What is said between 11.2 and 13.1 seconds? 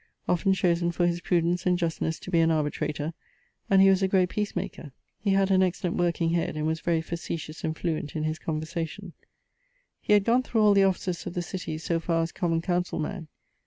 of the city so far as common councill